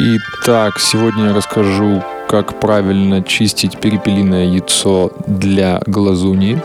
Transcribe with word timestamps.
Итак, 0.00 0.78
сегодня 0.78 1.26
я 1.26 1.34
расскажу, 1.34 2.04
как 2.28 2.60
правильно 2.60 3.20
чистить 3.20 3.80
перепелиное 3.80 4.44
яйцо 4.44 5.10
для 5.26 5.82
глазуни, 5.86 6.62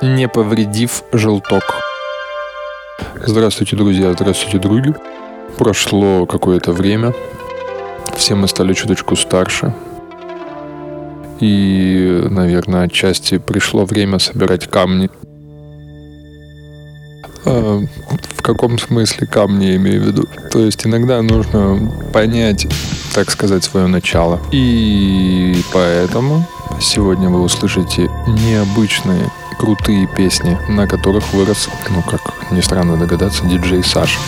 не 0.00 0.26
повредив 0.28 1.02
желток. 1.12 1.62
Здравствуйте, 3.26 3.76
друзья, 3.76 4.14
здравствуйте, 4.14 4.56
други. 4.56 4.94
Прошло 5.58 6.24
какое-то 6.24 6.72
время, 6.72 7.12
все 8.16 8.34
мы 8.34 8.48
стали 8.48 8.72
чуточку 8.72 9.14
старше. 9.14 9.74
И, 11.38 12.24
наверное, 12.30 12.84
отчасти 12.84 13.36
пришло 13.36 13.84
время 13.84 14.18
собирать 14.18 14.66
камни– 14.70 15.10
в 17.44 18.42
каком 18.42 18.78
смысле 18.78 19.26
камни 19.26 19.66
я 19.66 19.76
имею 19.76 20.02
в 20.02 20.06
виду? 20.06 20.28
То 20.50 20.60
есть 20.60 20.86
иногда 20.86 21.22
нужно 21.22 21.90
понять, 22.12 22.66
так 23.14 23.30
сказать, 23.30 23.64
свое 23.64 23.86
начало. 23.86 24.40
И 24.50 25.62
поэтому 25.72 26.46
сегодня 26.80 27.28
вы 27.28 27.42
услышите 27.42 28.10
необычные 28.26 29.30
крутые 29.58 30.06
песни, 30.06 30.58
на 30.68 30.86
которых 30.86 31.32
вырос, 31.32 31.68
ну 31.90 32.02
как 32.02 32.20
не 32.50 32.62
странно 32.62 32.96
догадаться, 32.96 33.44
диджей 33.44 33.84
Саша. 33.84 34.18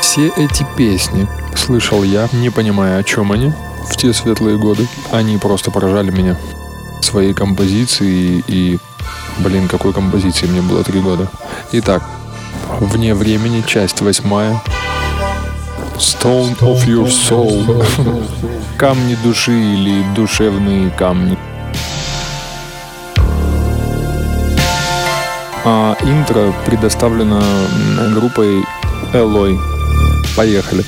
Все 0.00 0.28
эти 0.36 0.66
песни 0.76 1.26
слышал 1.56 2.02
я, 2.02 2.28
не 2.32 2.50
понимая, 2.50 2.98
о 2.98 3.02
чем 3.02 3.32
они 3.32 3.52
в 3.88 3.96
те 3.96 4.12
светлые 4.12 4.56
годы. 4.56 4.86
Они 5.12 5.36
просто 5.36 5.70
поражали 5.70 6.10
меня 6.10 6.36
своей 7.02 7.34
композицией 7.34 8.42
и, 8.46 8.78
блин, 9.38 9.68
какой 9.68 9.92
композиции 9.92 10.46
мне 10.46 10.62
было 10.62 10.82
три 10.82 11.00
года. 11.00 11.28
Итак, 11.72 12.02
Вне 12.80 13.14
времени, 13.14 13.62
часть 13.66 14.00
восьмая. 14.00 14.60
Stone 15.96 16.58
of 16.60 16.86
your 16.86 17.06
soul. 17.06 17.84
Камни 18.78 19.16
души 19.22 19.52
или 19.52 20.02
душевные 20.14 20.90
камни. 20.90 21.38
А 25.64 25.96
интро 26.02 26.52
предоставлено 26.66 27.40
группой 28.12 28.64
Элой. 29.12 29.58
Поехали. 30.36 30.84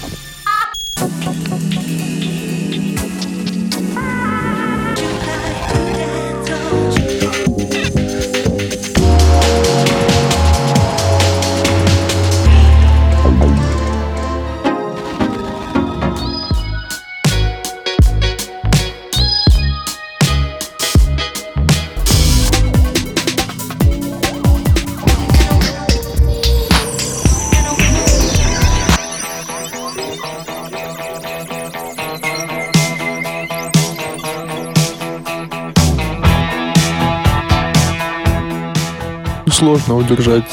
Сложно 39.57 39.97
удержать 39.97 40.45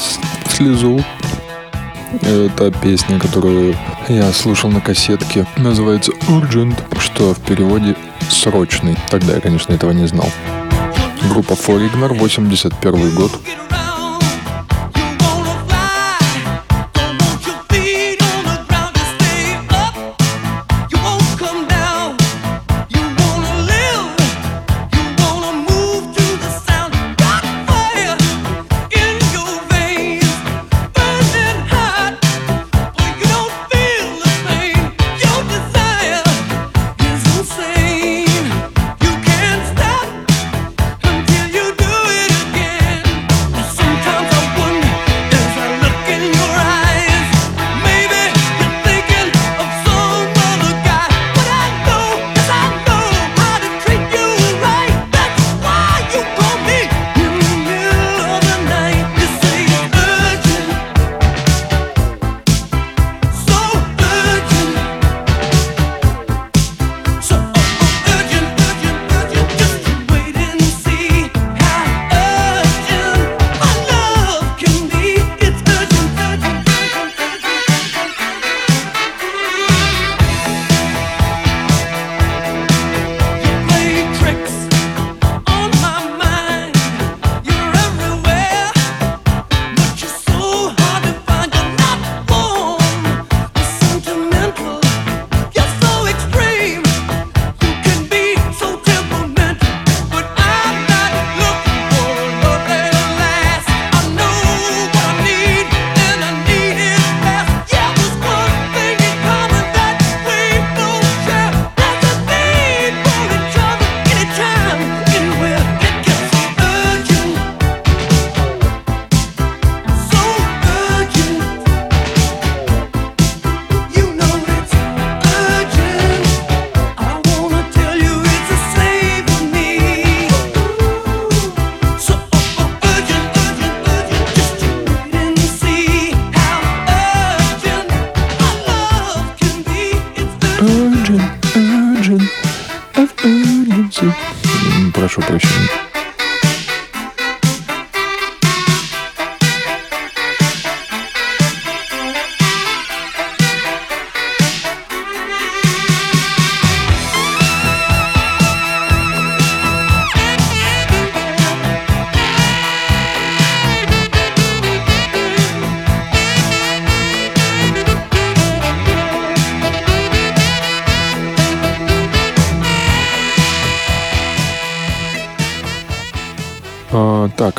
слезу. 0.48 1.04
Это 2.22 2.70
песня, 2.70 3.18
которую 3.18 3.76
я 4.08 4.32
слушал 4.32 4.70
на 4.70 4.80
кассетке. 4.80 5.46
Называется 5.58 6.12
Urgent, 6.28 6.74
что 6.98 7.34
в 7.34 7.40
переводе 7.40 7.96
«срочный». 8.30 8.96
Тогда 9.10 9.34
я, 9.34 9.40
конечно, 9.42 9.74
этого 9.74 9.90
не 9.90 10.06
знал. 10.06 10.30
Группа 11.28 11.52
Foreigner, 11.52 12.14
81 12.18 13.14
год. 13.14 13.32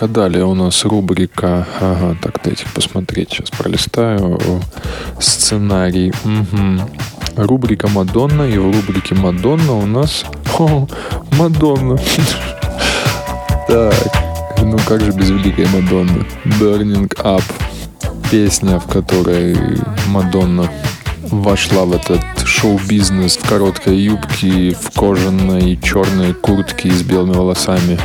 А 0.06 0.07
далее 0.07 0.46
у 0.46 0.54
нас 0.54 0.86
рубрика... 0.86 1.66
Ага, 1.81 2.16
так, 2.22 2.40
дайте 2.44 2.66
посмотреть, 2.75 3.30
сейчас 3.31 3.50
пролистаю. 3.50 4.40
Сценарий. 5.19 6.13
Угу. 6.24 7.44
рубрика 7.48 7.88
Мадонна, 7.88 8.44
и 8.44 8.56
в 8.60 8.66
рубрике 8.66 9.16
Мадонна 9.16 9.74
у 9.74 9.88
нас... 9.88 10.25
О, 10.60 10.88
Мадонна. 11.40 11.98
Так, 13.68 13.96
ну 14.62 14.78
как 14.88 15.02
же 15.02 15.12
без 15.12 15.31
великой 15.31 15.66
Мадонны? 15.69 16.24
Burning 16.60 17.10
Up. 17.24 17.44
Песня, 18.30 18.80
в 18.80 18.86
которой 18.86 19.58
Мадонна 20.06 20.69
вошла 21.31 21.86
в 21.86 21.94
этот 21.94 22.22
шоу-бизнес 22.46 23.38
в 23.38 23.50
короткой 23.50 23.98
юбке, 23.98 24.75
в 24.80 24.92
кожаной 24.92 25.80
черной 25.81 26.36
куртке 26.36 26.92
с 26.92 27.01
белыми 27.01 27.34
волосами 27.34 28.00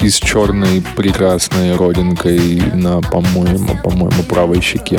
и 0.00 0.08
с 0.08 0.16
черной 0.16 0.82
прекрасной 0.96 1.76
родинкой 1.76 2.62
на, 2.74 3.00
по-моему, 3.00 3.78
по-моему, 3.82 4.22
правой 4.28 4.60
щеке. 4.60 4.98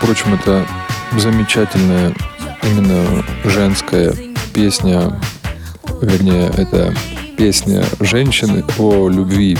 Прочим, 0.00 0.34
это 0.34 0.66
замечательная 1.16 2.14
именно 2.62 3.24
женская 3.44 4.14
песня, 4.52 5.20
вернее, 6.00 6.50
это 6.56 6.94
песня 7.36 7.84
женщины 8.00 8.64
о 8.78 9.08
любви. 9.08 9.56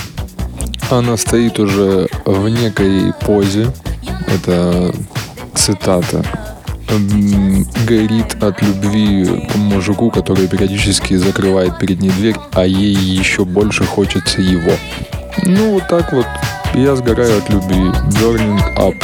Она 0.90 1.16
стоит 1.16 1.58
уже 1.58 2.08
в 2.24 2.48
некой 2.48 3.12
позе. 3.20 3.72
Это 4.26 4.92
цитата 5.54 6.24
горит 7.86 8.42
от 8.42 8.60
любви 8.62 9.46
мужику, 9.54 10.10
который 10.10 10.48
периодически 10.48 11.14
закрывает 11.14 11.78
перед 11.78 12.00
ней 12.00 12.10
дверь, 12.10 12.36
а 12.52 12.64
ей 12.64 12.94
еще 12.94 13.44
больше 13.44 13.84
хочется 13.84 14.40
его. 14.40 14.72
Ну, 15.44 15.74
вот 15.74 15.88
так 15.88 16.12
вот 16.12 16.26
я 16.74 16.96
сгораю 16.96 17.38
от 17.38 17.48
любви. 17.50 17.90
Burning 18.20 18.60
up. 18.76 18.96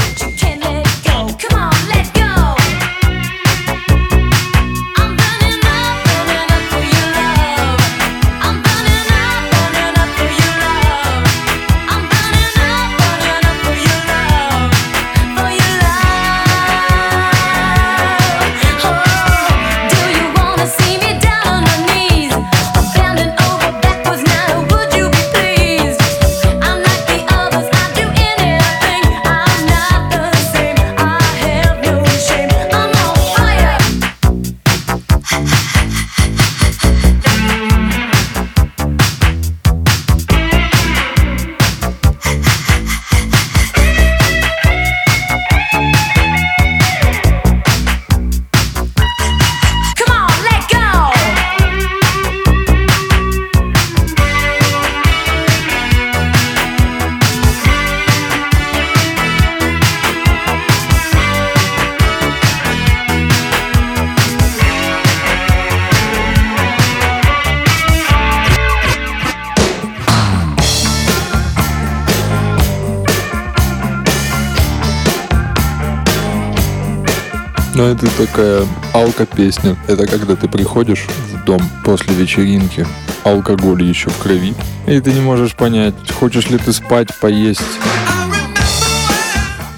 Это 77.86 78.08
такая 78.16 78.66
алка-песня. 78.92 79.76
Это 79.86 80.08
когда 80.08 80.34
ты 80.34 80.48
приходишь 80.48 81.06
в 81.06 81.44
дом 81.44 81.60
после 81.84 82.16
вечеринки, 82.16 82.84
алкоголь 83.22 83.84
еще 83.84 84.10
в 84.10 84.18
крови, 84.18 84.54
и 84.88 85.00
ты 85.00 85.12
не 85.12 85.20
можешь 85.20 85.54
понять, 85.54 85.94
хочешь 86.18 86.50
ли 86.50 86.58
ты 86.58 86.72
спать, 86.72 87.14
поесть. 87.20 87.60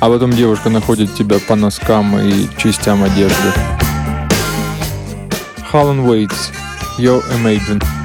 А 0.01 0.09
потом 0.09 0.31
девушка 0.31 0.71
находит 0.71 1.15
тебя 1.17 1.39
по 1.39 1.55
носкам 1.55 2.19
и 2.19 2.49
частям 2.57 3.05
одежды. 3.05 3.53
Holland 5.71 6.07
Waits, 6.07 6.51
You're 6.97 7.23
Amazing. 7.35 7.98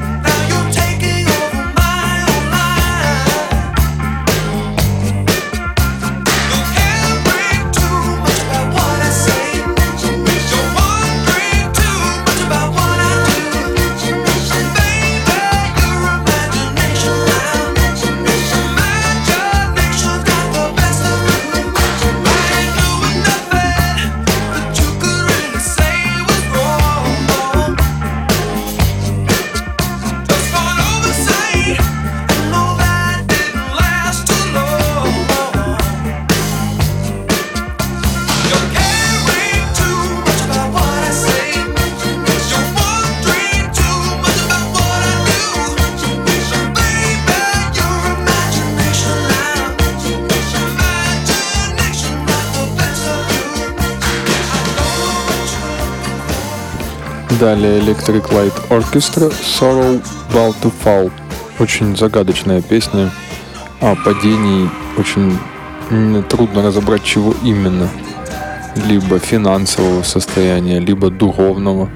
Далее 57.43 57.81
Electric 57.81 58.31
Light 58.31 58.53
Orchestra 58.69 59.29
Sorrow 59.29 60.01
About 60.31 60.55
to 60.62 60.71
Fall. 60.81 61.12
Очень 61.59 61.93
загадочная 61.97 62.62
песня 62.62 63.12
о 63.81 63.95
падении. 63.95 64.69
Очень 64.97 65.38
трудно 66.29 66.63
разобрать, 66.63 67.03
чего 67.03 67.35
именно. 67.43 67.89
Либо 68.88 69.19
финансового 69.19 70.03
состояния, 70.03 70.79
либо 70.79 71.09
духовного. 71.09 71.89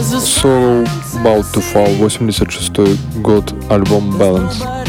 Sorrow 0.00 0.88
About 1.22 1.44
to 1.52 1.62
Fall, 1.74 1.98
86 1.98 3.20
год, 3.20 3.52
альбом 3.68 4.16
Balance. 4.16 4.79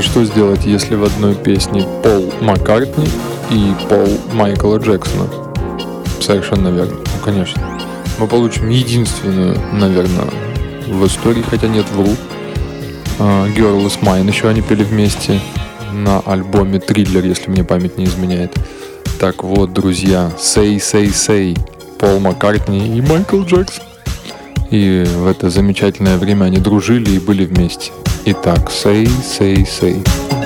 А 0.00 0.02
что 0.02 0.24
сделать, 0.24 0.64
если 0.64 0.94
в 0.94 1.04
одной 1.04 1.34
песне 1.34 1.86
Пол 2.02 2.32
Маккартни 2.40 3.06
и 3.50 3.74
Пол 3.86 4.08
Майкла 4.32 4.78
Джексона? 4.78 5.28
Совершенно 6.22 6.68
верно. 6.68 6.94
Ну, 6.94 7.22
конечно. 7.22 7.62
Мы 8.18 8.26
получим 8.26 8.70
единственную, 8.70 9.60
наверное, 9.74 10.24
в 10.86 11.06
истории, 11.06 11.42
хотя 11.42 11.68
нет, 11.68 11.84
вру. 11.90 12.16
А, 13.18 13.46
Girl 13.48 13.84
is 13.84 14.00
Mine 14.00 14.26
еще 14.26 14.48
они 14.48 14.62
пели 14.62 14.84
вместе 14.84 15.38
на 15.92 16.20
альбоме 16.20 16.80
Триллер, 16.80 17.26
если 17.26 17.50
мне 17.50 17.62
память 17.62 17.98
не 17.98 18.06
изменяет. 18.06 18.54
Так 19.18 19.44
вот, 19.44 19.74
друзья, 19.74 20.32
Say 20.38 20.76
Say 20.76 21.08
Say, 21.08 21.58
Пол 21.98 22.20
Маккартни 22.20 22.96
и 22.96 23.02
Майкл 23.02 23.42
Джексон. 23.42 23.84
И 24.70 25.04
в 25.06 25.26
это 25.26 25.50
замечательное 25.50 26.16
время 26.16 26.46
они 26.46 26.56
дружили 26.56 27.10
и 27.10 27.18
были 27.18 27.44
вместе. 27.44 27.92
Итак, 28.26 28.70
Say 28.70 29.06
Say 29.06 29.64
Say. 29.64 30.39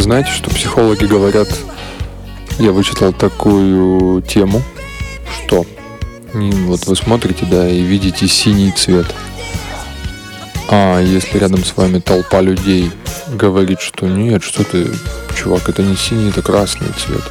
Знаете, 0.00 0.30
что 0.30 0.50
психологи 0.50 1.04
говорят, 1.04 1.48
я 2.58 2.72
вычитал 2.72 3.12
такую 3.12 4.22
тему, 4.22 4.62
что 5.32 5.64
вот 6.32 6.86
вы 6.86 6.94
смотрите, 6.94 7.46
да, 7.46 7.68
и 7.68 7.80
видите 7.80 8.28
синий 8.28 8.70
цвет. 8.70 9.06
А 10.68 11.00
если 11.00 11.38
рядом 11.38 11.64
с 11.64 11.74
вами 11.76 12.00
толпа 12.00 12.42
людей 12.42 12.90
говорит, 13.28 13.80
что 13.80 14.06
нет, 14.06 14.42
что 14.42 14.62
ты, 14.62 14.88
чувак, 15.34 15.68
это 15.68 15.82
не 15.82 15.96
синий, 15.96 16.28
это 16.28 16.42
красный 16.42 16.88
цвет. 16.98 17.22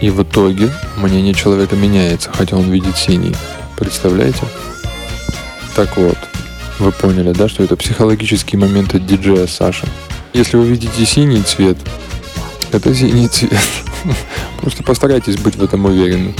И 0.00 0.10
в 0.10 0.22
итоге 0.22 0.70
мнение 0.96 1.32
человека 1.32 1.76
меняется, 1.76 2.30
хотя 2.30 2.56
он 2.56 2.70
видит 2.70 2.98
синий. 2.98 3.34
Представляете? 3.78 4.42
Так 5.74 5.96
вот, 5.96 6.18
вы 6.78 6.92
поняли, 6.92 7.32
да, 7.32 7.48
что 7.48 7.62
это 7.62 7.76
психологический 7.76 8.58
момент 8.58 8.94
от 8.94 9.06
диджея 9.06 9.46
Саши. 9.46 9.86
Если 10.34 10.56
вы 10.56 10.66
видите 10.66 11.06
синий 11.06 11.42
цвет, 11.42 11.78
это 12.72 12.92
синий 12.92 13.28
цвет. 13.28 13.52
Просто 14.60 14.82
постарайтесь 14.82 15.36
быть 15.36 15.54
в 15.54 15.62
этом 15.62 15.84
уверены. 15.84 16.34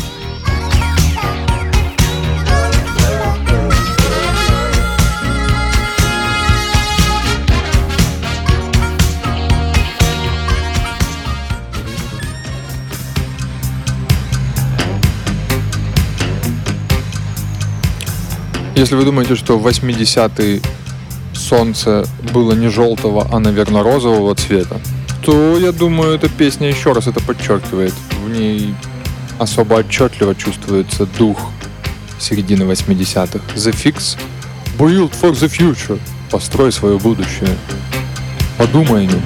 Если 18.75 18.97
вы 18.97 19.05
думаете, 19.05 19.37
что 19.37 19.57
в 19.57 19.65
80-е 19.69 20.61
солнце 21.57 22.05
было 22.33 22.53
не 22.53 22.69
желтого, 22.69 23.29
а, 23.31 23.39
наверное, 23.39 23.85
розового 23.85 24.35
цвета, 24.35 24.81
то, 25.25 25.57
я 25.57 25.71
думаю, 25.71 26.15
эта 26.15 26.29
песня 26.29 26.69
еще 26.69 26.93
раз 26.93 27.07
это 27.07 27.21
подчеркивает. 27.21 27.95
В 28.25 28.29
ней 28.29 28.75
особо 29.39 29.75
отчетливо 29.75 30.35
чувствуется 30.35 31.07
дух 31.19 31.39
середины 32.19 32.65
80-х. 32.65 33.39
The 33.55 33.73
Fix 33.73 34.19
Build 34.77 35.13
for 35.13 35.31
the 35.31 35.49
Future. 35.49 36.01
Построй 36.31 36.73
свое 36.73 36.99
будущее. 36.99 37.57
Подумай 38.59 39.05
о 39.05 39.07
нем. 39.07 39.23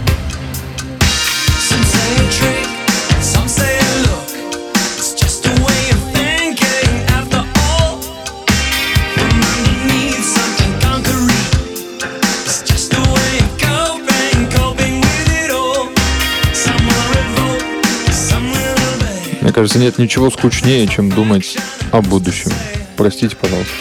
Кажется, 19.59 19.81
нет 19.81 19.99
ничего 19.99 20.31
скучнее, 20.31 20.87
чем 20.87 21.11
думать 21.11 21.57
о 21.91 22.01
будущем. 22.01 22.53
Простите, 22.97 23.35
пожалуйста. 23.35 23.73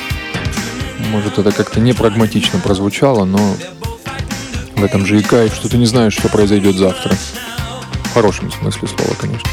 Может, 1.11 1.37
это 1.37 1.51
как-то 1.51 1.79
не 1.79 1.93
прагматично 1.93 2.57
прозвучало, 2.57 3.25
но 3.25 3.37
в 4.75 4.83
этом 4.83 5.05
же 5.05 5.19
и 5.19 5.21
кайф, 5.21 5.53
что 5.53 5.69
ты 5.69 5.77
не 5.77 5.85
знаешь, 5.85 6.13
что 6.13 6.29
произойдет 6.29 6.77
завтра. 6.77 7.15
В 8.05 8.13
хорошем 8.15 8.51
смысле 8.51 8.87
слова, 8.87 9.13
конечно. 9.21 9.47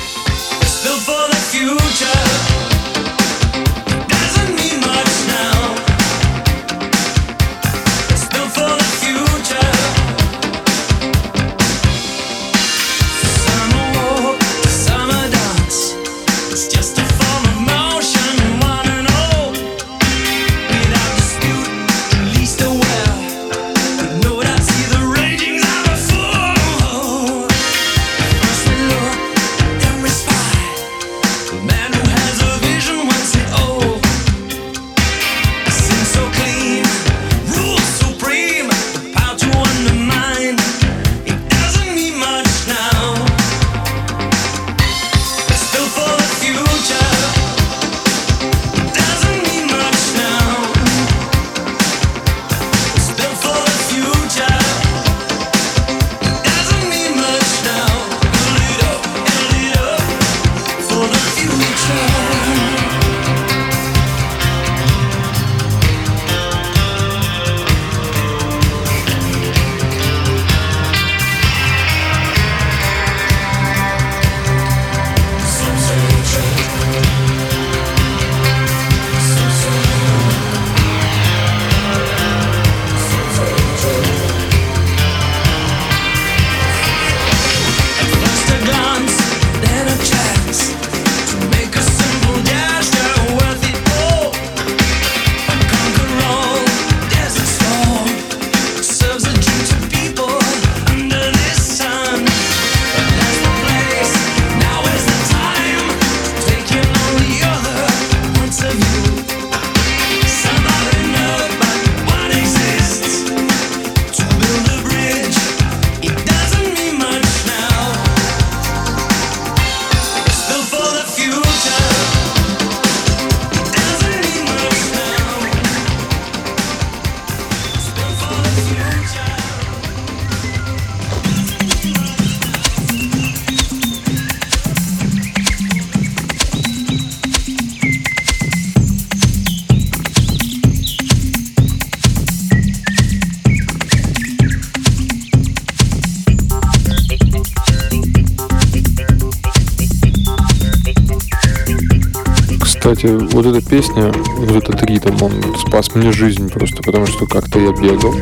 Кстати, 153.04 153.34
вот 153.34 153.45
эта 153.45 153.60
песня, 153.60 154.12
вот 154.38 154.64
этот 154.64 154.82
ритм, 154.84 155.23
он 155.23 155.32
спас 155.58 155.95
мне 155.95 156.10
жизнь 156.10 156.49
просто, 156.49 156.82
потому 156.82 157.06
что 157.06 157.26
как-то 157.26 157.58
я 157.58 157.71
бегал. 157.73 158.14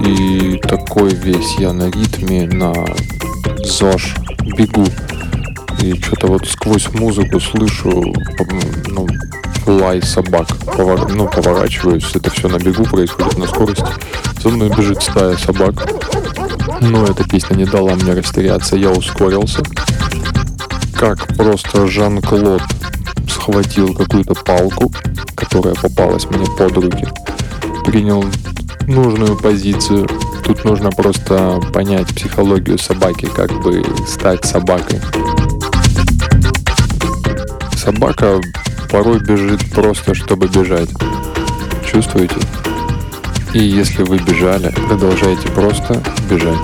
И 0.00 0.58
такой 0.62 1.10
весь 1.10 1.56
я 1.58 1.74
на 1.74 1.90
ритме, 1.90 2.46
на 2.46 2.72
ЗОЖ 3.62 4.14
бегу. 4.56 4.86
И 5.82 5.92
что-то 6.00 6.28
вот 6.28 6.48
сквозь 6.48 6.90
музыку 6.94 7.38
слышу 7.38 8.14
ну, 8.88 9.06
лай 9.66 10.00
собак. 10.00 10.48
Повор... 10.64 11.12
Ну, 11.12 11.28
поворачиваюсь, 11.28 12.10
это 12.14 12.30
все 12.30 12.48
на 12.48 12.56
бегу 12.56 12.84
происходит 12.84 13.36
на 13.36 13.46
скорости. 13.46 13.84
За 14.42 14.48
мной 14.48 14.70
бежит 14.70 15.02
стая 15.02 15.36
собак. 15.36 15.74
Но 16.80 17.04
эта 17.04 17.22
песня 17.28 17.54
не 17.54 17.66
дала 17.66 17.94
мне 17.96 18.14
растеряться, 18.14 18.76
я 18.76 18.90
ускорился 18.90 19.62
как 20.94 21.26
просто 21.36 21.86
Жан-Клод 21.86 22.62
схватил 23.28 23.94
какую-то 23.94 24.34
палку, 24.34 24.92
которая 25.34 25.74
попалась 25.74 26.24
мне 26.30 26.46
под 26.56 26.72
руки, 26.76 27.06
принял 27.84 28.24
нужную 28.86 29.36
позицию. 29.36 30.08
Тут 30.44 30.64
нужно 30.64 30.90
просто 30.90 31.60
понять 31.72 32.14
психологию 32.14 32.78
собаки, 32.78 33.26
как 33.26 33.50
бы 33.62 33.84
стать 34.06 34.44
собакой. 34.44 35.00
Собака 37.76 38.40
порой 38.90 39.18
бежит 39.20 39.70
просто, 39.72 40.14
чтобы 40.14 40.48
бежать. 40.48 40.90
Чувствуете? 41.90 42.36
И 43.52 43.58
если 43.58 44.02
вы 44.02 44.18
бежали, 44.18 44.70
продолжайте 44.88 45.48
просто 45.48 46.02
бежать. 46.30 46.58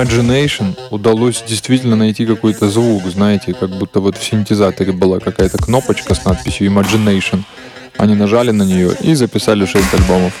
Imagination 0.00 0.78
удалось 0.90 1.44
действительно 1.46 1.94
найти 1.94 2.24
какой-то 2.24 2.70
звук, 2.70 3.02
знаете, 3.04 3.52
как 3.52 3.68
будто 3.68 4.00
вот 4.00 4.16
в 4.16 4.24
синтезаторе 4.24 4.92
была 4.92 5.20
какая-то 5.20 5.58
кнопочка 5.58 6.14
с 6.14 6.24
надписью 6.24 6.70
Imagination. 6.70 7.42
Они 7.98 8.14
нажали 8.14 8.50
на 8.50 8.62
нее 8.62 8.96
и 9.02 9.12
записали 9.12 9.66
6 9.66 9.92
альбомов. 9.92 10.32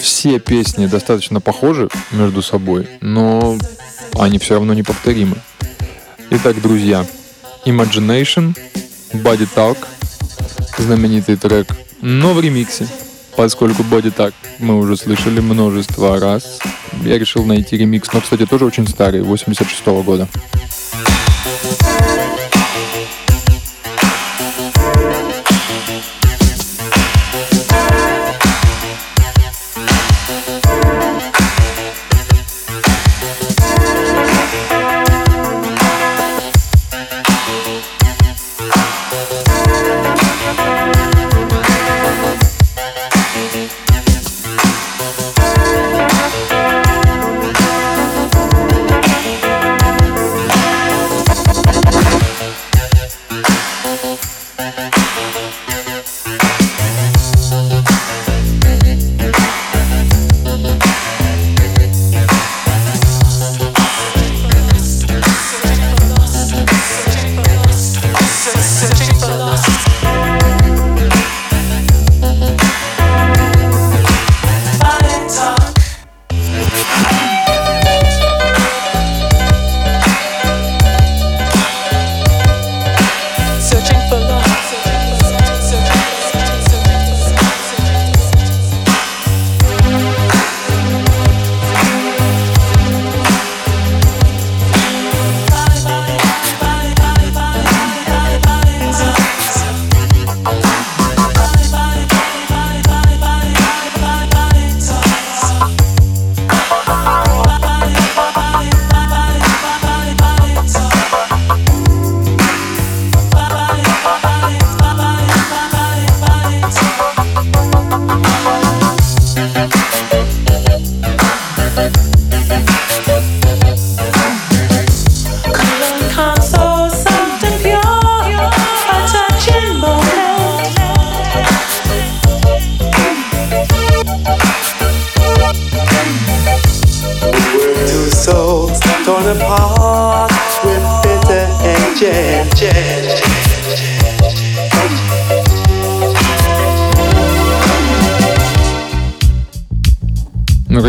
Все 0.00 0.38
песни 0.38 0.86
достаточно 0.86 1.42
похожи 1.42 1.90
между 2.10 2.40
собой, 2.40 2.88
но 3.02 3.58
они 4.18 4.38
все 4.38 4.54
равно 4.54 4.72
неповторимы. 4.72 5.36
Итак, 6.30 6.58
друзья, 6.62 7.04
Imagination, 7.66 8.56
Body 9.12 9.46
Talk, 9.54 9.76
знаменитый 10.78 11.36
трек, 11.36 11.68
но 12.00 12.32
в 12.32 12.40
ремиксе 12.40 12.88
поскольку 13.36 13.82
Body 13.82 14.10
так 14.10 14.34
мы 14.58 14.78
уже 14.78 14.96
слышали 14.96 15.40
множество 15.40 16.18
раз. 16.18 16.58
Я 17.02 17.18
решил 17.18 17.44
найти 17.44 17.76
ремикс, 17.76 18.12
но, 18.12 18.20
кстати, 18.20 18.46
тоже 18.46 18.64
очень 18.64 18.86
старый, 18.86 19.22
86 19.22 19.82
-го 19.86 20.02
года. 20.02 20.28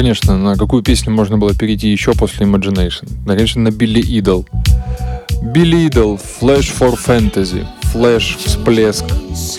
Конечно, 0.06 0.38
на 0.38 0.56
какую 0.56 0.84
песню 0.84 1.12
можно 1.12 1.40
было 1.40 1.56
перейти 1.56 1.88
еще 1.88 2.14
после 2.14 2.46
Imagination? 2.46 3.10
Конечно, 3.26 3.60
на 3.64 3.72
Билли 3.72 4.02
Идол. 4.02 4.46
Билли 5.42 5.88
Идол, 5.88 6.20
Flash 6.40 6.72
for 6.80 6.96
Fantasy, 6.96 7.66
Flash, 7.92 8.38
всплеск, 8.38 9.04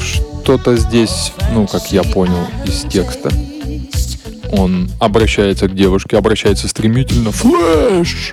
что-то 0.00 0.76
здесь, 0.76 1.32
ну, 1.52 1.66
как 1.66 1.90
я 1.90 2.04
понял 2.04 2.46
из 2.64 2.82
текста. 2.82 3.32
Он 4.52 4.88
обращается 5.00 5.66
к 5.66 5.74
девушке, 5.74 6.16
обращается 6.16 6.68
стремительно. 6.68 7.30
Flash! 7.30 8.32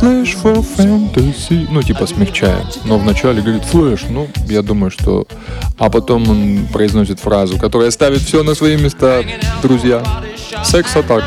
Flash 0.00 0.36
for 0.40 0.64
Fantasy. 0.76 1.66
Ну, 1.70 1.82
типа 1.82 2.06
смягчая. 2.06 2.64
Но 2.84 2.98
вначале 2.98 3.42
говорит 3.42 3.64
Flash. 3.64 4.06
Ну, 4.08 4.28
я 4.48 4.62
думаю, 4.62 4.90
что... 4.92 5.26
А 5.76 5.90
потом 5.90 6.28
он 6.30 6.68
произносит 6.72 7.18
фразу, 7.18 7.58
которая 7.58 7.90
ставит 7.90 8.20
все 8.22 8.44
на 8.44 8.54
свои 8.54 8.76
места, 8.76 9.24
друзья. 9.60 10.02
Секс 10.64 10.94
атак. 10.94 11.24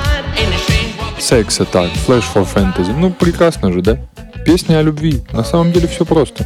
Секс 1.19 1.59
атак. 1.59 1.89
Flash 2.07 2.23
for 2.33 2.47
Fantasy. 2.53 2.95
Ну, 2.97 3.11
прекрасно 3.11 3.73
же, 3.73 3.81
да? 3.81 3.97
Песня 4.45 4.77
о 4.79 4.83
любви. 4.83 5.21
На 5.33 5.43
самом 5.43 5.73
деле 5.73 5.87
все 5.87 6.05
просто. 6.05 6.45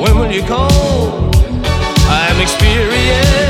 When 0.00 0.18
will 0.18 0.30
you 0.30 0.46
call? 0.46 1.30
I'm 2.08 2.40
experienced. 2.40 3.45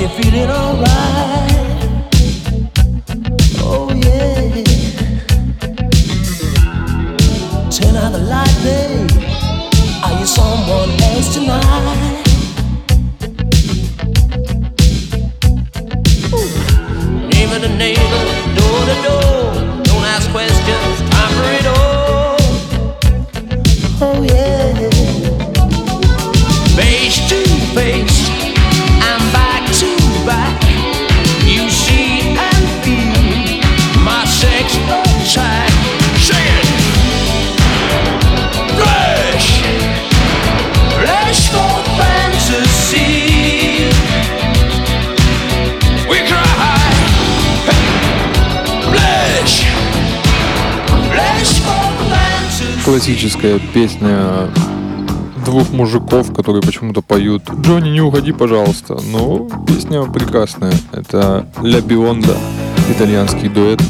Are 0.00 0.04
you 0.04 0.08
feeling 0.22 0.48
alright? 0.48 1.50
Oh 3.58 3.90
yeah. 3.92 4.48
Turn 7.68 7.96
out 7.96 8.12
the 8.12 8.20
light, 8.24 8.56
babe. 8.64 9.10
Are 10.02 10.18
you 10.18 10.24
someone 10.24 10.90
else 11.02 11.34
tonight? 11.34 12.24
Ooh. 16.32 17.28
Neighbor 17.28 17.58
to 17.60 17.68
neighbor, 17.76 18.24
door 18.56 18.80
to 18.88 18.96
door. 19.04 19.52
Don't 19.84 20.04
ask 20.14 20.30
questions. 20.30 20.89
Классическая 52.90 53.60
песня 53.72 54.50
двух 55.44 55.70
мужиков, 55.70 56.34
которые 56.34 56.60
почему-то 56.60 57.02
поют 57.02 57.44
«Джонни, 57.60 57.88
не 57.88 58.00
уходи, 58.00 58.32
пожалуйста». 58.32 58.98
Но 59.12 59.48
песня 59.64 60.02
прекрасная. 60.02 60.72
Это 60.90 61.46
«Ля 61.62 61.80
Бионда», 61.82 62.36
итальянский 62.90 63.48
дуэт. 63.48 63.80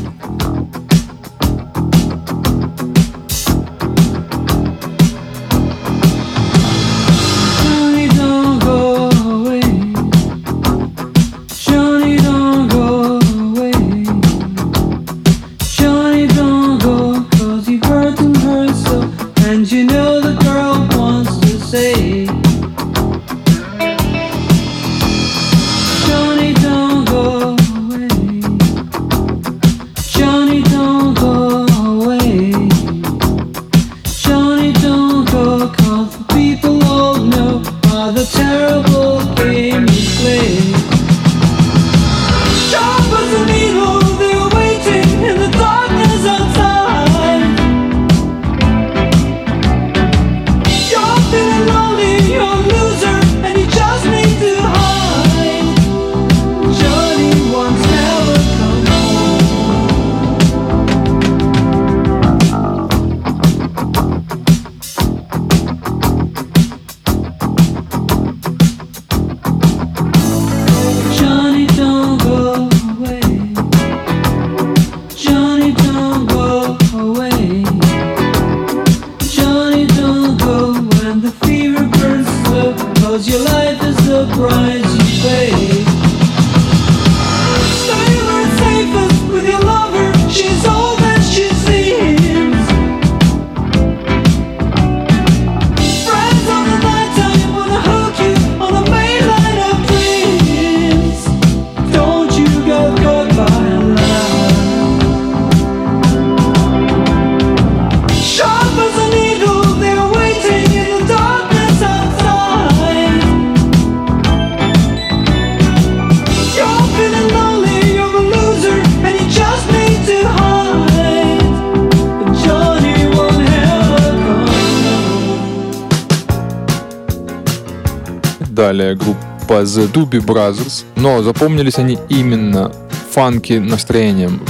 The 129.70 129.92
Doobie 129.92 130.24
Brothers, 130.24 130.84
но 130.96 131.22
запомнились 131.22 131.78
они 131.78 131.98
именно 132.08 132.72
фанки 133.12 133.54
настроением. 133.54 134.40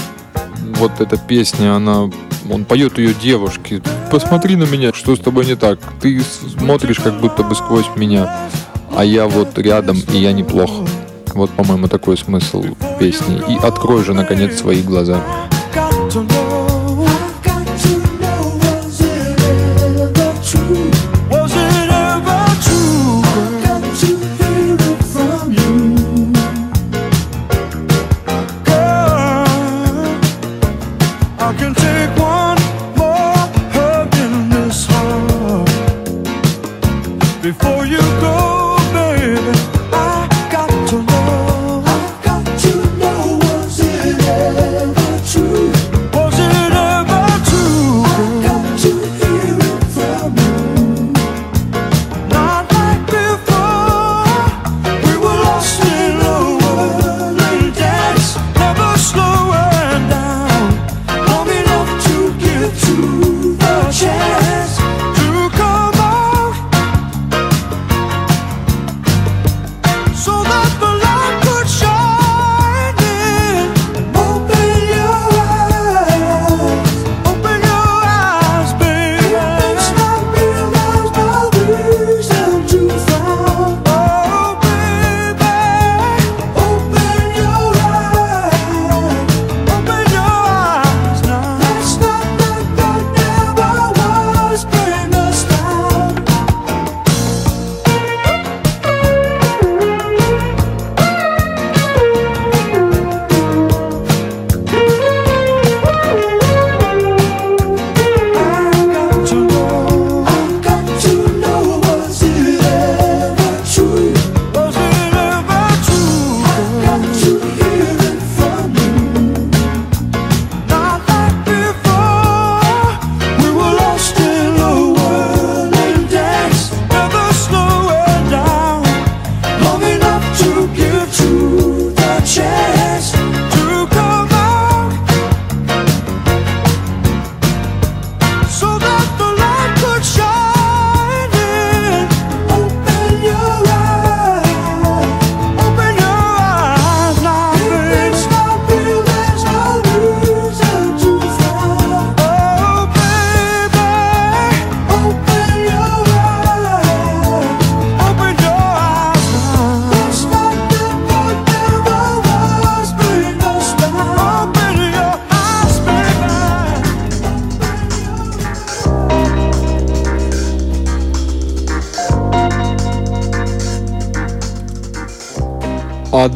Вот 0.77 1.01
эта 1.01 1.19
песня, 1.19 1.75
она 1.75 2.09
он 2.51 2.65
поет 2.65 2.99
ее 2.99 3.13
девушке. 3.15 3.83
Посмотри 4.11 4.57
на 4.57 4.65
меня, 4.65 4.93
что 4.95 5.15
с 5.15 5.21
тобой 5.21 5.47
не 5.47 5.57
так. 5.57 5.79
Ты 6.01 6.23
смотришь 6.59 6.99
как 6.99 7.21
будто 7.21 7.43
бы 7.43 7.55
сквозь 7.55 7.87
меня, 7.97 8.49
а 8.97 9.05
я 9.05 9.27
вот 9.27 9.59
рядом, 9.59 9.99
и 10.13 10.19
я 10.19 10.33
неплох. 10.33 10.71
Вот, 11.35 11.51
по-моему, 11.51 11.87
такой 11.89 12.17
смысл 12.17 12.65
песни. 12.99 13.43
И 13.49 13.57
открой 13.59 14.05
же, 14.05 14.15
наконец, 14.15 14.59
свои 14.59 14.83
глаза. 14.83 15.23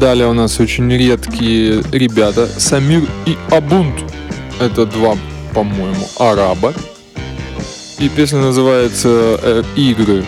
Далее 0.05 0.27
у 0.27 0.33
нас 0.33 0.59
очень 0.59 0.87
редкие 0.91 1.81
ребята. 1.91 2.45
Самир 2.45 3.09
и 3.25 3.35
Абунт. 3.49 4.03
Это 4.59 4.85
два, 4.85 5.17
по-моему, 5.51 6.07
араба. 6.19 6.75
И 7.97 8.07
песня 8.09 8.37
называется 8.37 9.39
э, 9.41 9.63
«Игры». 9.75 10.23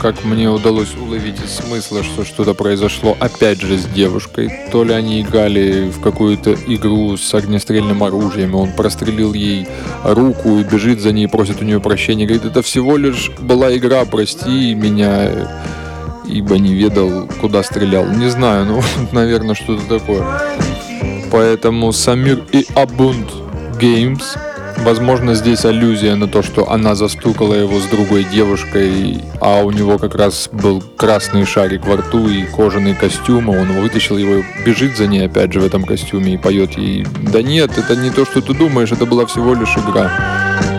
Как 0.00 0.24
мне 0.24 0.48
удалось 0.48 0.94
уловить 0.94 1.34
из 1.44 1.50
смысла, 1.50 2.04
что 2.04 2.24
что-то 2.24 2.54
произошло 2.54 3.16
опять 3.18 3.60
же 3.60 3.76
с 3.78 3.86
девушкой. 3.86 4.52
То 4.70 4.84
ли 4.84 4.94
они 4.94 5.22
играли 5.22 5.90
в 5.90 6.00
какую-то 6.00 6.54
игру 6.68 7.16
с 7.16 7.34
огнестрельным 7.34 8.04
оружием, 8.04 8.54
он 8.54 8.70
прострелил 8.70 9.34
ей 9.34 9.66
руку 10.04 10.58
и 10.58 10.62
бежит 10.62 11.00
за 11.00 11.10
ней, 11.10 11.26
просит 11.26 11.60
у 11.60 11.64
нее 11.64 11.80
прощения. 11.80 12.24
Говорит, 12.24 12.44
это 12.44 12.62
всего 12.62 12.96
лишь 12.96 13.32
была 13.40 13.76
игра, 13.76 14.04
прости 14.04 14.74
меня 14.74 15.28
ибо 16.28 16.58
не 16.58 16.74
ведал, 16.74 17.28
куда 17.40 17.62
стрелял. 17.62 18.06
Не 18.06 18.28
знаю, 18.28 18.66
ну, 18.66 18.82
наверное, 19.12 19.54
что-то 19.54 19.98
такое. 19.98 20.24
Поэтому 21.30 21.92
Самир 21.92 22.42
и 22.52 22.66
Абунд 22.74 23.30
Games. 23.80 24.22
Возможно, 24.84 25.34
здесь 25.34 25.64
аллюзия 25.64 26.14
на 26.14 26.28
то, 26.28 26.42
что 26.42 26.70
она 26.70 26.94
застукала 26.94 27.52
его 27.54 27.80
с 27.80 27.86
другой 27.86 28.24
девушкой, 28.24 29.22
а 29.40 29.62
у 29.62 29.72
него 29.72 29.98
как 29.98 30.14
раз 30.14 30.48
был 30.52 30.82
красный 30.96 31.44
шарик 31.44 31.84
во 31.84 31.96
рту 31.96 32.28
и 32.28 32.44
кожаный 32.44 32.94
костюм, 32.94 33.50
а 33.50 33.54
он 33.54 33.72
вытащил 33.72 34.16
его, 34.16 34.44
бежит 34.64 34.96
за 34.96 35.08
ней 35.08 35.26
опять 35.26 35.52
же 35.52 35.60
в 35.60 35.66
этом 35.66 35.84
костюме 35.84 36.34
и 36.34 36.36
поет 36.36 36.78
ей 36.78 37.06
«Да 37.32 37.42
нет, 37.42 37.76
это 37.76 37.96
не 37.96 38.10
то, 38.10 38.24
что 38.24 38.40
ты 38.40 38.54
думаешь, 38.54 38.92
это 38.92 39.04
была 39.04 39.26
всего 39.26 39.52
лишь 39.54 39.76
игра». 39.76 40.77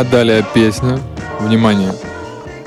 А 0.00 0.04
далее 0.04 0.42
песня, 0.54 0.98
внимание, 1.40 1.92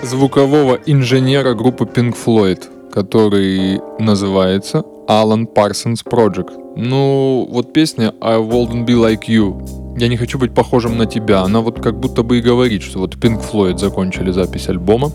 звукового 0.04 0.78
инженера 0.86 1.56
группы 1.56 1.86
Pink 1.86 2.16
Floyd, 2.16 2.92
который 2.92 3.82
называется 3.98 4.84
Alan 5.08 5.52
Parsons 5.52 6.06
Project. 6.06 6.52
Ну, 6.76 7.48
вот 7.50 7.74
песня 7.74 8.14
I 8.22 8.38
wouldn't 8.38 8.86
be 8.86 8.94
like 8.94 9.22
you. 9.28 9.98
Я 9.98 10.10
не 10.10 10.18
хочу 10.18 10.38
быть 10.38 10.54
похожим 10.54 10.96
на 10.96 11.08
тебя. 11.08 11.42
Она 11.42 11.62
вот 11.62 11.82
как 11.82 12.00
будто 12.00 12.22
бы 12.22 12.38
и 12.38 12.42
говорит, 12.42 12.84
что 12.84 13.00
вот 13.00 13.16
Pink 13.16 13.42
Floyd 13.52 13.80
закончили 13.80 14.30
запись 14.30 14.70
альбома, 14.70 15.12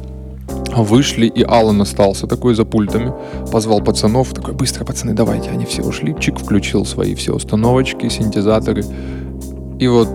вышли, 0.77 1.27
и 1.27 1.45
Алан 1.45 1.81
остался 1.83 2.27
такой 2.27 2.57
за 2.57 2.65
пультами, 2.65 3.13
позвал 3.53 3.81
пацанов, 3.81 4.35
такой, 4.35 4.55
быстро, 4.55 4.85
пацаны, 4.85 5.15
давайте. 5.15 5.51
Они 5.51 5.67
все 5.67 5.85
ушли, 5.85 6.17
Чик 6.19 6.41
включил 6.41 6.85
свои 6.85 7.15
все 7.15 7.33
установочки, 7.33 8.09
синтезаторы. 8.09 8.85
И 9.79 9.87
вот 9.87 10.09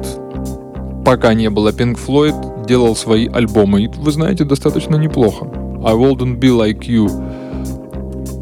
пока 1.04 1.34
не 1.34 1.50
было 1.50 1.70
Pink 1.70 1.98
Floyd, 2.06 2.66
делал 2.66 2.96
свои 2.96 3.28
альбомы. 3.28 3.84
И 3.84 3.88
вы 3.88 4.12
знаете, 4.12 4.44
достаточно 4.44 4.96
неплохо. 4.96 5.48
I 5.86 5.94
wouldn't 5.94 6.40
be 6.40 6.50
like 6.50 6.88
you. 6.88 7.10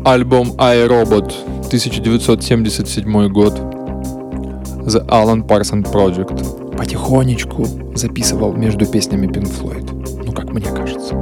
Альбом 0.05 0.53
I, 0.57 0.87
Robot, 0.87 1.33
1977 1.67 3.27
год. 3.29 3.53
The 4.85 5.05
Alan 5.07 5.45
Parsons 5.45 5.91
Project. 5.91 6.77
Потихонечку 6.77 7.67
записывал 7.95 8.53
между 8.53 8.85
песнями 8.85 9.27
Pink 9.27 9.51
Floyd. 9.59 10.23
Ну, 10.25 10.31
как 10.31 10.51
мне 10.51 10.65
кажется. 10.65 11.15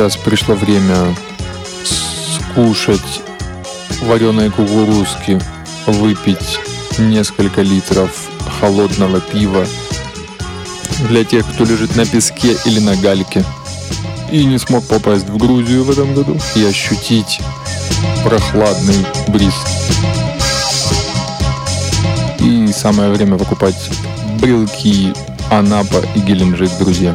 Сейчас 0.00 0.16
пришло 0.16 0.54
время 0.54 1.14
скушать 1.84 3.20
вареные 4.00 4.50
кукурузки, 4.50 5.38
выпить 5.86 6.58
несколько 6.96 7.60
литров 7.60 8.30
холодного 8.60 9.20
пива 9.20 9.66
для 11.10 11.22
тех, 11.22 11.44
кто 11.52 11.64
лежит 11.64 11.96
на 11.96 12.06
песке 12.06 12.56
или 12.64 12.80
на 12.80 12.96
гальке 12.96 13.44
и 14.32 14.42
не 14.46 14.56
смог 14.56 14.86
попасть 14.86 15.28
в 15.28 15.36
Грузию 15.36 15.84
в 15.84 15.90
этом 15.90 16.14
году 16.14 16.38
и 16.54 16.64
ощутить 16.64 17.42
прохладный 18.24 19.04
бриз. 19.28 19.54
И 22.38 22.72
самое 22.72 23.10
время 23.10 23.36
покупать 23.36 23.90
брелки 24.40 25.12
Анапа 25.50 26.02
и 26.14 26.20
Геленджик, 26.20 26.70
друзья. 26.78 27.14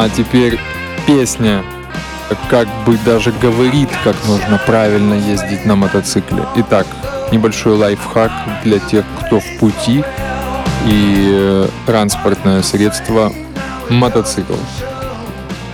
А 0.00 0.08
теперь 0.08 0.58
песня 1.06 1.62
как 2.48 2.66
бы 2.86 2.96
даже 3.04 3.32
говорит, 3.32 3.90
как 4.02 4.16
нужно 4.26 4.58
правильно 4.64 5.12
ездить 5.12 5.66
на 5.66 5.76
мотоцикле. 5.76 6.42
Итак, 6.56 6.86
небольшой 7.30 7.76
лайфхак 7.76 8.32
для 8.64 8.78
тех, 8.78 9.04
кто 9.20 9.40
в 9.40 9.58
пути 9.58 10.02
и 10.86 11.28
э, 11.30 11.68
транспортное 11.84 12.62
средство 12.62 13.30
мотоцикл. 13.90 14.54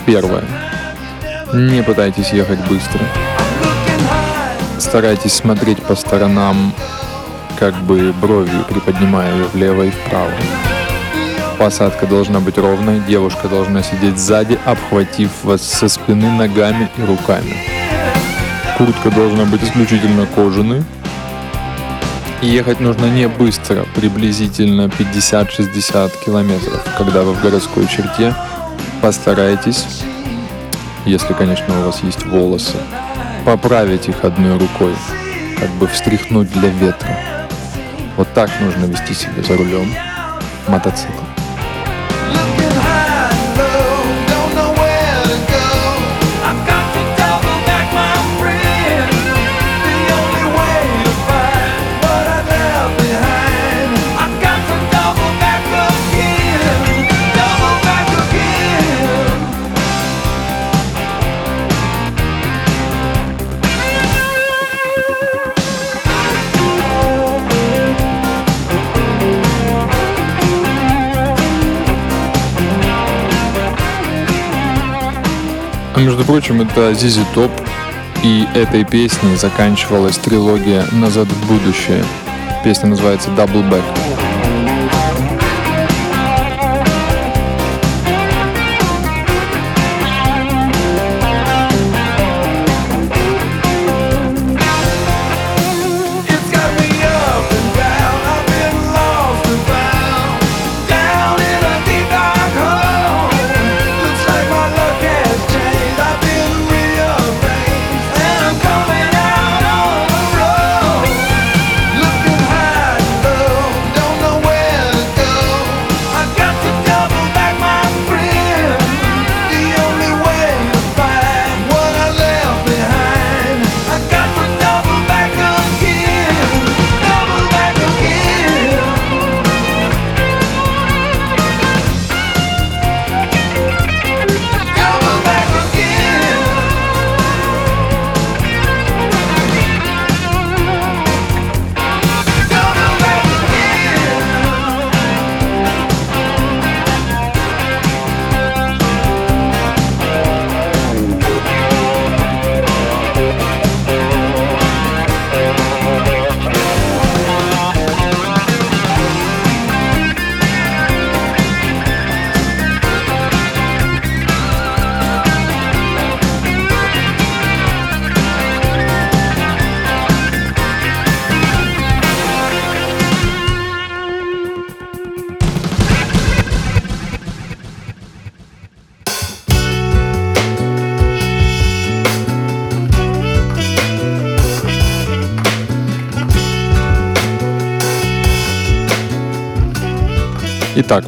Первое. 0.07 0.43
Не 1.55 1.85
пытайтесь 1.85 2.31
ехать 2.31 2.59
быстро. 2.68 3.03
Старайтесь 4.81 5.35
смотреть 5.35 5.81
по 5.83 5.95
сторонам, 5.95 6.74
как 7.61 7.77
бы 7.85 8.12
бровью 8.20 8.64
приподнимая 8.68 9.33
ее 9.33 9.45
влево 9.45 9.83
и 9.85 9.91
вправо. 9.91 10.33
Посадка 11.59 12.07
должна 12.07 12.40
быть 12.40 12.59
ровной, 12.59 13.00
девушка 13.00 13.48
должна 13.48 13.82
сидеть 13.82 14.18
сзади, 14.18 14.59
обхватив 14.66 15.30
вас 15.42 15.62
со 15.62 15.88
спины 15.88 16.30
ногами 16.30 16.90
и 16.98 17.02
руками. 17.02 17.57
Куртка 18.76 19.11
должна 19.11 19.46
быть 19.46 19.64
исключительно 19.64 20.26
кожаной. 20.26 20.84
ехать 22.42 22.80
нужно 22.80 23.07
не 23.07 23.26
быстро, 23.26 23.86
приблизительно 23.94 24.82
50-60 24.82 26.12
километров. 26.24 26.84
Когда 26.98 27.22
вы 27.22 27.32
в 27.32 27.42
городской 27.42 27.86
черте, 27.86 28.34
постарайтесь, 29.00 29.86
если, 31.07 31.32
конечно, 31.32 31.80
у 31.80 31.86
вас 31.86 32.02
есть 32.02 32.26
волосы, 32.26 32.76
поправить 33.46 34.09
их 34.09 34.24
одной 34.24 34.59
рукой, 34.59 34.94
как 35.59 35.70
бы 35.70 35.86
встряхнуть 35.86 36.52
для 36.52 36.68
ветра. 36.68 37.18
Вот 38.18 38.28
так 38.34 38.50
нужно 38.61 38.84
вести 38.84 39.14
себя 39.14 39.42
за 39.42 39.57
рулем 39.57 39.90
мотоцикла. 40.68 41.26
А 75.97 76.01
между 76.01 76.26
прочим, 76.26 76.61
это 76.61 76.92
Зизи 76.92 77.24
Топ, 77.34 77.51
и 78.22 78.47
этой 78.55 78.84
песней 78.84 79.34
заканчивалась 79.36 80.18
трилогия 80.18 80.84
«Назад 80.92 81.26
в 81.26 81.49
будущее». 81.49 82.05
Песня 82.62 82.90
называется 82.90 83.30
«Double 83.30 83.66
Back». 83.70 84.26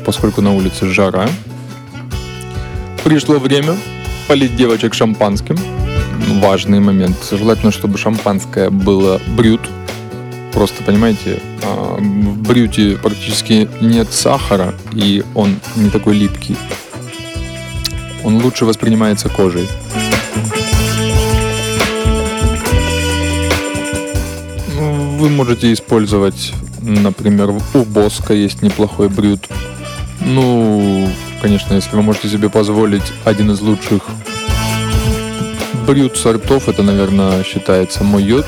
Поскольку 0.08 0.40
на 0.40 0.54
улице 0.54 0.86
жара, 0.86 1.28
пришло 3.04 3.38
время 3.38 3.76
полить 4.26 4.56
девочек 4.56 4.94
шампанским. 4.94 5.58
Важный 6.40 6.80
момент. 6.80 7.18
Желательно, 7.30 7.70
чтобы 7.70 7.98
шампанское 7.98 8.70
было 8.70 9.20
брют. 9.36 9.60
Просто, 10.54 10.82
понимаете, 10.82 11.42
а, 11.62 11.98
в 11.98 12.38
брюте 12.38 12.96
практически 12.96 13.68
нет 13.82 14.10
сахара, 14.10 14.74
и 14.94 15.22
он 15.34 15.56
не 15.76 15.90
такой 15.90 16.14
липкий. 16.14 16.56
Он 18.24 18.42
лучше 18.42 18.64
воспринимается 18.64 19.28
кожей. 19.28 19.68
Вы 25.18 25.28
можете 25.28 25.70
использовать, 25.70 26.54
например, 26.80 27.50
у 27.50 27.84
Боска 27.84 28.32
есть 28.32 28.62
неплохой 28.62 29.10
брют 29.10 29.46
ну, 30.28 31.08
конечно, 31.40 31.74
если 31.74 31.96
вы 31.96 32.02
можете 32.02 32.28
себе 32.28 32.50
позволить 32.50 33.12
один 33.24 33.50
из 33.50 33.60
лучших 33.60 34.02
брют 35.86 36.18
сортов, 36.18 36.68
это, 36.68 36.82
наверное, 36.82 37.42
считается 37.42 38.04
мой 38.04 38.22
йод. 38.22 38.46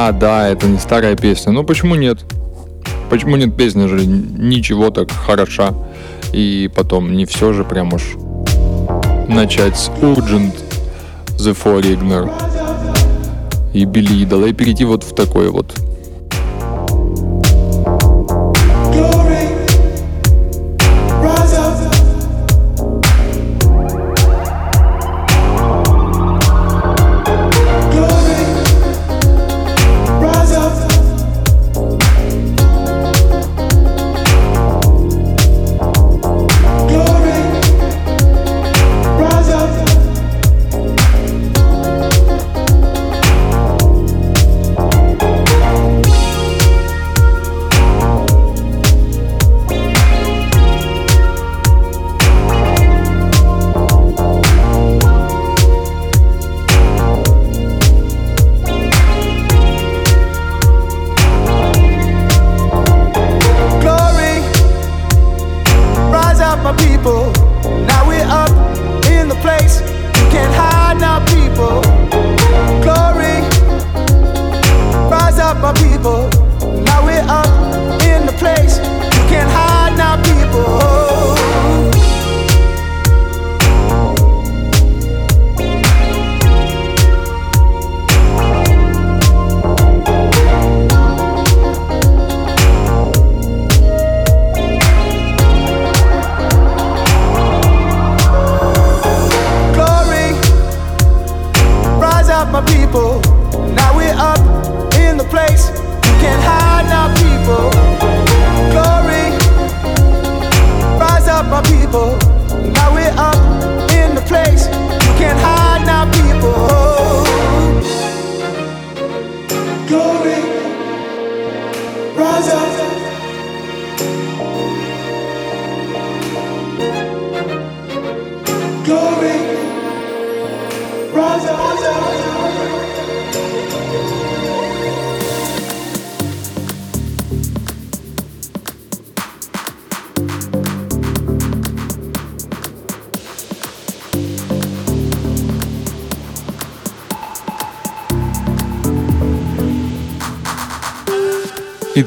Да, 0.00 0.12
да, 0.12 0.48
это 0.48 0.66
не 0.66 0.78
старая 0.78 1.14
песня. 1.14 1.52
Ну 1.52 1.62
почему 1.62 1.94
нет? 1.94 2.20
Почему 3.10 3.36
нет 3.36 3.54
песня 3.54 3.86
же 3.86 4.06
ничего 4.06 4.88
так 4.88 5.10
хороша? 5.10 5.74
И 6.32 6.70
потом 6.74 7.12
не 7.12 7.26
все 7.26 7.52
же 7.52 7.64
прям 7.64 7.92
уж 7.92 8.14
начать 9.28 9.76
с 9.76 9.90
Urgent, 10.00 10.54
The 11.36 11.54
Foreigner 11.54 12.32
и 13.74 13.84
Billy 13.84 14.26
Idol 14.26 14.48
и 14.48 14.54
перейти 14.54 14.86
вот 14.86 15.04
в 15.04 15.14
такой 15.14 15.50
вот 15.50 15.74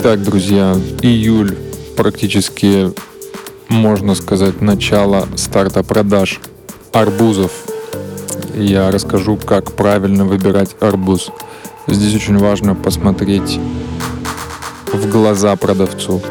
Итак, 0.06 0.22
друзья, 0.22 0.76
июль 1.02 1.58
практически, 1.96 2.92
можно 3.70 4.16
сказать, 4.16 4.60
начало 4.60 5.30
старта 5.38 5.82
продаж 5.82 6.42
арбузов. 6.92 7.54
Я 8.54 8.92
расскажу, 8.92 9.38
как 9.38 9.72
правильно 9.78 10.26
выбирать 10.26 10.76
арбуз. 10.82 11.32
Здесь 11.88 12.16
очень 12.16 12.38
важно 12.38 12.76
посмотреть 12.76 13.62
в 14.92 15.10
глаза 15.10 15.56
продавцу, 15.56 16.22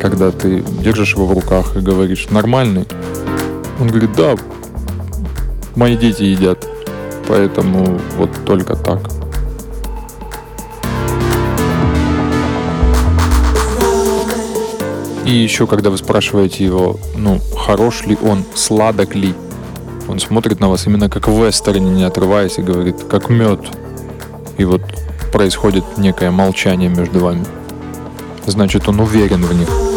когда 0.00 0.30
ты 0.30 0.60
держишь 0.60 1.14
его 1.14 1.26
в 1.26 1.32
руках 1.32 1.76
и 1.76 1.80
говоришь 1.80 2.28
«нормальный?». 2.30 2.86
Он 3.80 3.88
говорит 3.88 4.12
«да, 4.12 4.36
мои 5.74 5.96
дети 5.96 6.22
едят, 6.22 6.64
поэтому 7.26 7.98
вот 8.16 8.30
только 8.46 8.76
так». 8.76 9.19
И 15.24 15.32
еще, 15.32 15.66
когда 15.66 15.90
вы 15.90 15.98
спрашиваете 15.98 16.64
его, 16.64 16.98
ну, 17.16 17.40
хорош 17.56 18.04
ли 18.06 18.16
он, 18.22 18.44
сладок 18.54 19.14
ли, 19.14 19.34
он 20.08 20.18
смотрит 20.18 20.60
на 20.60 20.68
вас 20.68 20.86
именно 20.86 21.08
как 21.08 21.28
в 21.28 21.44
вестерне, 21.44 21.90
не 21.90 22.04
отрываясь, 22.04 22.58
и 22.58 22.62
говорит, 22.62 23.04
как 23.08 23.28
мед. 23.28 23.60
И 24.56 24.64
вот 24.64 24.82
происходит 25.32 25.84
некое 25.98 26.30
молчание 26.30 26.88
между 26.88 27.20
вами. 27.20 27.44
Значит, 28.46 28.88
он 28.88 29.00
уверен 29.00 29.42
в 29.42 29.52
них. 29.52 29.89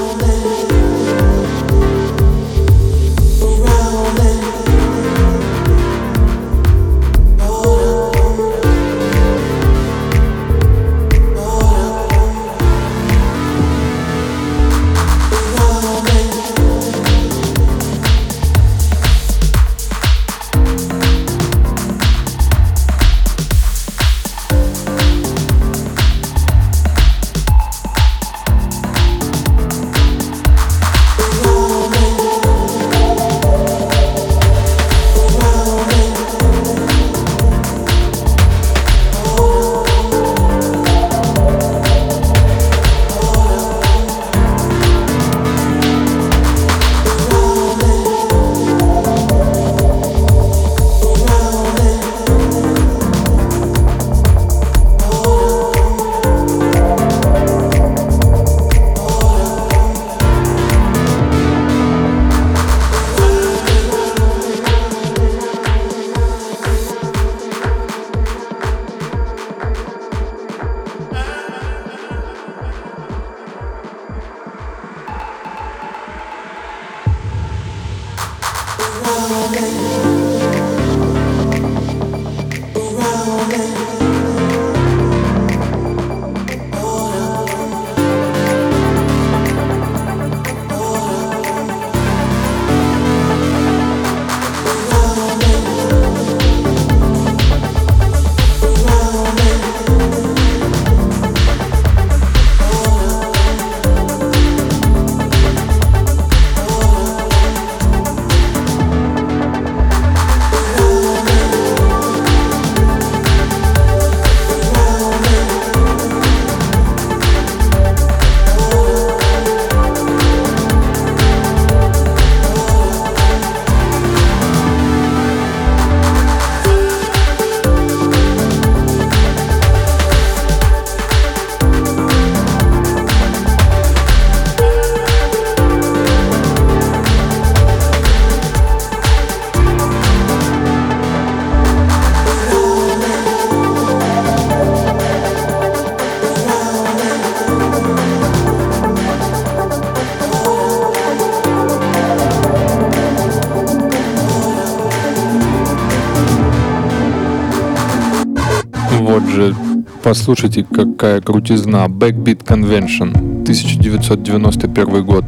Послушайте, 160.14 160.64
какая 160.64 161.22
крутизна. 161.22 161.88
Backbeat 161.88 162.46
Convention, 162.46 163.10
1991 163.42 165.04
год. 165.04 165.26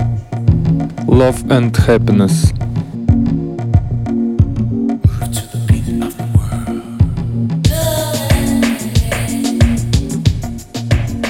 Love 1.07 1.43
and 1.47 1.71
Happiness. 1.87 2.53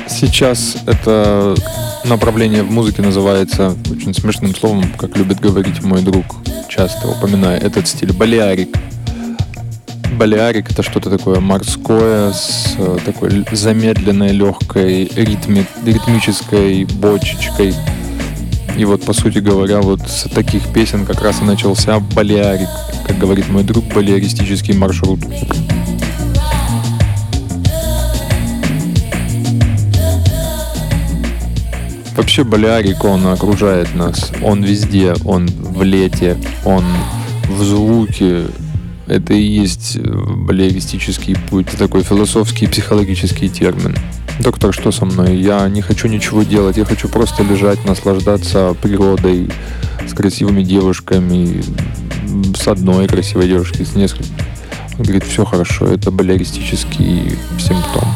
Сейчас 0.10 0.76
это 0.86 1.56
направление 2.04 2.64
в 2.64 2.72
музыке 2.72 3.02
называется 3.02 3.74
очень 3.90 4.14
смешным 4.14 4.54
словом, 4.54 4.84
как 4.98 5.16
любит 5.16 5.40
говорить 5.40 5.82
мой 5.82 6.02
друг, 6.02 6.26
часто 6.68 7.08
упоминая 7.08 7.58
этот 7.58 7.88
стиль, 7.88 8.12
балиарик. 8.12 8.78
Балиарик 10.16 10.72
это 10.72 10.82
что-то 10.82 11.10
такое 11.10 11.42
морское 11.42 12.32
с 12.32 12.76
э, 12.78 12.98
такой 13.06 13.46
замедленной, 13.52 14.30
легкой 14.30 15.06
ритми, 15.14 15.66
ритмической 15.86 16.86
бочечкой. 16.86 17.74
И 18.78 18.86
вот, 18.86 19.04
по 19.04 19.12
сути 19.12 19.40
говоря, 19.40 19.82
вот 19.82 20.02
с 20.08 20.30
таких 20.30 20.72
песен 20.74 21.06
как 21.06 21.22
раз 21.22 21.42
и 21.42 21.46
начался 21.46 22.00
балиарик, 22.00 22.70
как 23.06 23.18
говорит 23.18 23.50
мой 23.50 23.64
друг, 23.64 23.84
балиаристический 23.94 24.74
маршрут. 24.74 25.20
Вообще 32.16 32.46
Балиарик, 32.46 33.04
он 33.04 33.28
окружает 33.28 33.94
нас. 33.94 34.32
Он 34.42 34.64
везде, 34.64 35.14
он 35.26 35.48
в 35.48 35.84
лете, 35.84 36.38
он 36.64 36.86
в 37.50 37.62
звуке. 37.62 38.46
Это 39.08 39.34
и 39.34 39.42
есть 39.42 40.00
балиаристический 40.00 41.36
путь, 41.50 41.68
такой 41.78 42.04
философский, 42.04 42.68
психологический 42.68 43.50
термин. 43.50 43.96
Доктор, 44.40 44.74
что 44.74 44.92
со 44.92 45.06
мной? 45.06 45.38
Я 45.38 45.68
не 45.70 45.82
хочу 45.82 46.08
ничего 46.08 46.44
делать, 46.44 46.78
я 46.78 46.86
хочу 46.86 47.08
просто 47.08 47.44
лежать, 47.44 47.86
наслаждаться 47.86 48.76
природой, 48.82 49.50
с 50.08 50.14
красивыми 50.14 50.64
девушками, 50.64 51.64
с 52.56 52.68
одной 52.68 53.08
красивой 53.08 53.48
девушкой, 53.48 53.86
с 53.86 53.96
несколькими. 53.96 54.38
Он 54.98 55.04
говорит, 55.04 55.24
все 55.24 55.46
хорошо, 55.46 55.88
это 55.88 56.10
балеристический 56.12 57.38
симптом. 57.60 58.08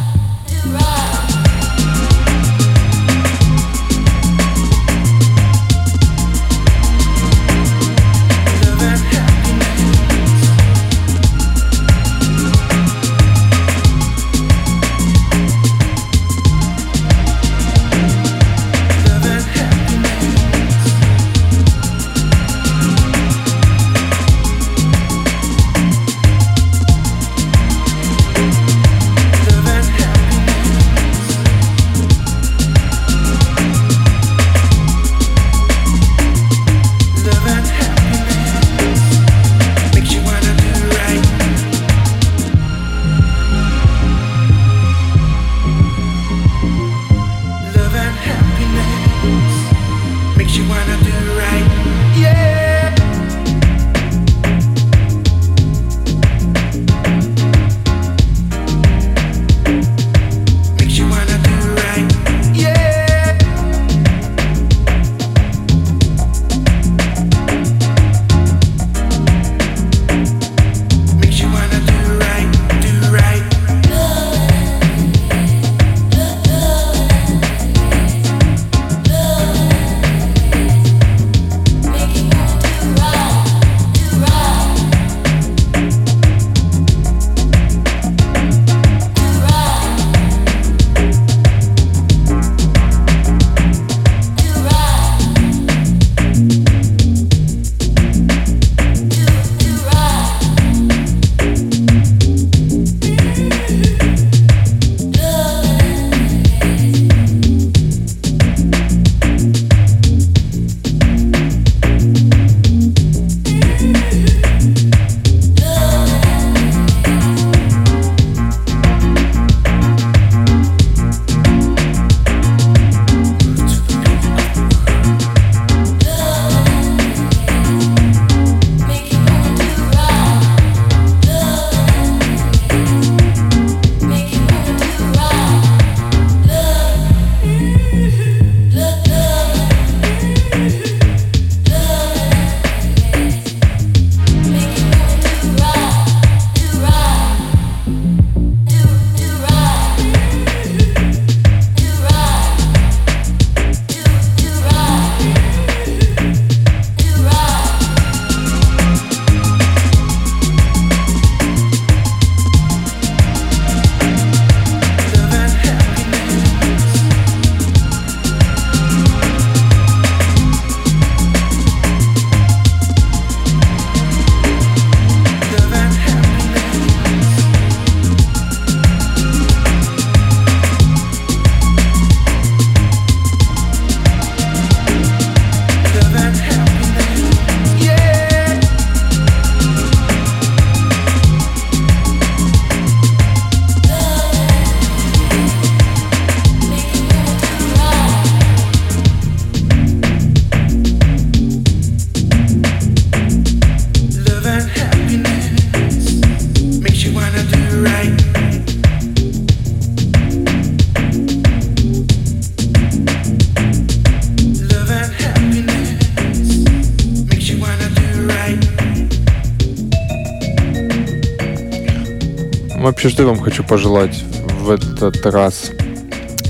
Вообще, 223.00 223.12
что 223.12 223.24
я 223.24 223.30
вам 223.30 223.40
хочу 223.40 223.64
пожелать 223.64 224.26
в 224.60 224.70
этот 224.70 225.26
раз, 225.26 225.72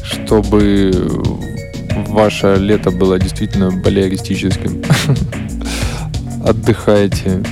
чтобы 0.02 0.92
ваше 2.08 2.56
лето 2.56 2.90
было 2.90 3.20
действительно 3.20 3.70
балеристическим. 3.70 4.82
Отдыхайте, 6.44 7.44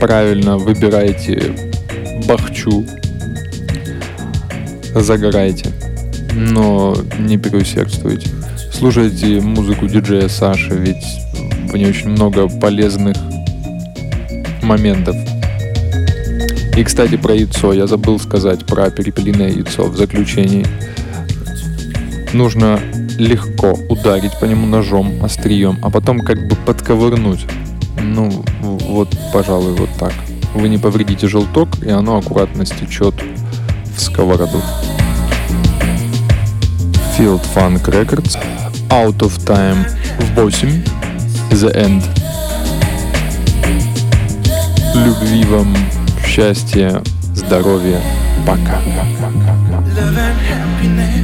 правильно 0.00 0.56
выбирайте 0.56 1.54
бахчу, 2.26 2.86
загорайте. 4.94 5.70
но 6.32 6.96
не 7.18 7.36
переусердствуйте. 7.36 8.30
Слушайте 8.72 9.42
музыку 9.42 9.88
диджея 9.88 10.28
Саши, 10.28 10.74
ведь 10.74 11.04
в 11.70 11.76
ней 11.76 11.90
очень 11.90 12.08
много 12.08 12.48
полезных 12.48 13.18
моментов. 14.62 15.33
И, 16.76 16.82
кстати, 16.82 17.16
про 17.16 17.34
яйцо. 17.34 17.72
Я 17.72 17.86
забыл 17.86 18.18
сказать 18.18 18.66
про 18.66 18.90
перепелиное 18.90 19.50
яйцо 19.50 19.84
в 19.84 19.96
заключении. 19.96 20.66
Нужно 22.32 22.80
легко 23.18 23.78
ударить 23.88 24.38
по 24.40 24.44
нему 24.44 24.66
ножом, 24.66 25.24
острием, 25.24 25.78
а 25.82 25.90
потом 25.90 26.20
как 26.20 26.48
бы 26.48 26.56
подковырнуть. 26.56 27.46
Ну, 28.02 28.44
вот, 28.60 29.16
пожалуй, 29.32 29.74
вот 29.74 29.90
так. 29.98 30.12
Вы 30.54 30.68
не 30.68 30.78
повредите 30.78 31.28
желток, 31.28 31.68
и 31.84 31.90
оно 31.90 32.18
аккуратно 32.18 32.66
стечет 32.66 33.14
в 33.96 34.00
сковороду. 34.00 34.60
Field 37.16 37.42
Funk 37.54 37.84
Records. 37.84 38.36
Out 38.90 39.18
of 39.18 39.38
Time 39.46 39.86
в 40.18 40.34
8. 40.34 40.82
The 41.50 41.72
End. 41.72 42.02
Любви 44.94 45.44
вам, 45.44 45.76
счастья, 46.34 47.00
здоровья. 47.32 48.00
Пока. 48.44 48.80
Love. 49.94 51.23